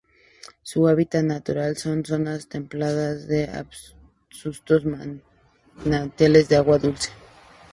Su 0.63 0.87
hábitat 0.87 1.23
natural 1.25 1.77
son 1.77 2.03
zonas 2.03 2.47
templadas 2.49 3.27
de 3.27 3.47
arbustos 3.47 3.93
y 4.83 5.83
manantiales 5.85 6.49
de 6.49 6.55
agua 6.55 6.79
dulce. 6.79 7.09